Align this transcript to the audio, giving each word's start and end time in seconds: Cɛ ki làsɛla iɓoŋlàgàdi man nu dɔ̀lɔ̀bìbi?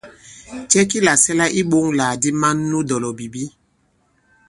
Cɛ 0.71 0.81
ki 0.89 0.99
làsɛla 1.05 1.45
iɓoŋlàgàdi 1.59 2.29
man 2.41 2.57
nu 2.69 2.79
dɔ̀lɔ̀bìbi? 2.87 3.43